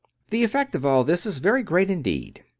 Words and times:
The 0.31 0.43
effect 0.43 0.73
of 0.73 0.83
all 0.83 1.03
this 1.03 1.27
is 1.27 1.37
very 1.37 1.61
great 1.61 1.91
indeed. 1.91 2.43